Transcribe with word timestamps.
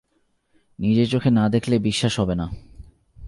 নিজের 0.79 1.09
চোখে 1.09 1.29
না 1.31 1.49
দেখলে 1.49 1.79
বিশ্বাস 1.79 2.19
হবে 2.19 2.35
না। 2.35 2.49